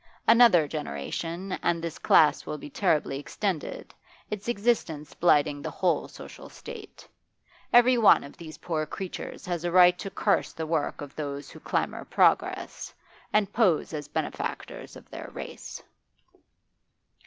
Another 0.27 0.67
generation, 0.67 1.51
and 1.61 1.79
this 1.83 1.99
class 1.99 2.43
will 2.47 2.57
be 2.57 2.71
terribly 2.71 3.19
extended, 3.19 3.93
its 4.31 4.47
existence 4.47 5.13
blighting 5.13 5.61
the 5.61 5.69
whole 5.69 6.07
social 6.07 6.49
state. 6.49 7.07
Every 7.71 7.99
one 7.99 8.23
of 8.23 8.35
these 8.35 8.57
poor 8.57 8.87
creatures 8.87 9.45
has 9.45 9.63
a 9.63 9.71
right 9.71 9.99
to 9.99 10.09
curse 10.09 10.53
the 10.53 10.65
work 10.65 11.01
of 11.01 11.15
those 11.15 11.51
who 11.51 11.59
clamour 11.59 12.03
progress, 12.03 12.91
and 13.31 13.53
pose 13.53 13.93
as 13.93 14.07
benefactors 14.07 14.95
of 14.95 15.07
their 15.11 15.29
race. 15.35 15.83